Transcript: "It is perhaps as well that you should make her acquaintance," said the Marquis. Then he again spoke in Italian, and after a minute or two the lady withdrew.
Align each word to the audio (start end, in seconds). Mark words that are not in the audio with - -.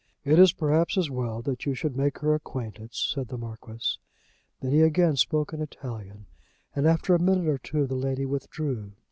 "It 0.25 0.39
is 0.39 0.51
perhaps 0.51 0.97
as 0.97 1.11
well 1.11 1.43
that 1.43 1.67
you 1.67 1.75
should 1.75 1.95
make 1.95 2.17
her 2.21 2.33
acquaintance," 2.33 3.11
said 3.13 3.27
the 3.27 3.37
Marquis. 3.37 3.99
Then 4.59 4.71
he 4.71 4.81
again 4.81 5.15
spoke 5.15 5.53
in 5.53 5.61
Italian, 5.61 6.25
and 6.75 6.87
after 6.87 7.13
a 7.13 7.19
minute 7.19 7.47
or 7.47 7.59
two 7.59 7.85
the 7.85 7.93
lady 7.93 8.25
withdrew. 8.25 8.93